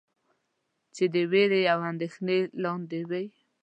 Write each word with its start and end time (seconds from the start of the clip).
چې 0.95 1.03
د 1.13 1.15
وېرې 1.31 1.61
او 1.73 1.79
اندېښنې 1.91 2.37
لاندې 2.63 2.99
وئ. 3.09 3.27